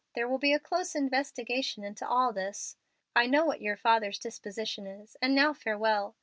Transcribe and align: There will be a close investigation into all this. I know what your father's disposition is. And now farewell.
There 0.15 0.27
will 0.27 0.39
be 0.39 0.51
a 0.51 0.59
close 0.59 0.95
investigation 0.95 1.83
into 1.83 2.07
all 2.07 2.33
this. 2.33 2.75
I 3.15 3.27
know 3.27 3.45
what 3.45 3.61
your 3.61 3.77
father's 3.77 4.17
disposition 4.17 4.87
is. 4.87 5.15
And 5.21 5.35
now 5.35 5.53
farewell. 5.53 6.15